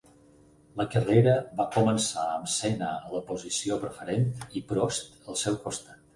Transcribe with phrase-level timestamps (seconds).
[0.79, 4.27] La carrera va començar amb Senna a la posició preferent
[4.57, 6.05] i Prost al seu costat.